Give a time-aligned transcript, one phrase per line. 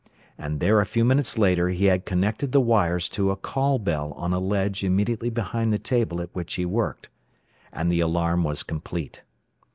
[0.35, 4.13] And there a few minutes later he had connected the wires to a call bell
[4.13, 7.09] on a ledge immediately behind the table at which he worked.
[7.71, 9.21] And the alarm was complete.